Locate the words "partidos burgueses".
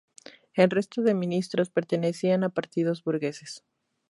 2.49-3.63